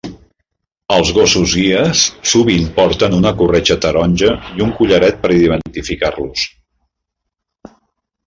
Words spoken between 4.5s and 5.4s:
i un collaret per